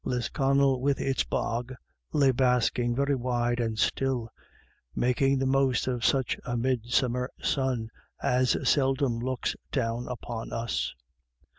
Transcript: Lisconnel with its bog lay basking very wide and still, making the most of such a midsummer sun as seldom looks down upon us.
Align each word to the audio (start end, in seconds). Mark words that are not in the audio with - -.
Lisconnel 0.03 0.81
with 0.81 0.99
its 0.99 1.23
bog 1.23 1.75
lay 2.11 2.31
basking 2.31 2.95
very 2.95 3.13
wide 3.13 3.59
and 3.59 3.77
still, 3.77 4.29
making 4.95 5.37
the 5.37 5.45
most 5.45 5.85
of 5.87 6.03
such 6.03 6.39
a 6.43 6.57
midsummer 6.57 7.29
sun 7.39 7.87
as 8.19 8.57
seldom 8.67 9.19
looks 9.19 9.55
down 9.71 10.07
upon 10.07 10.51
us. 10.51 10.95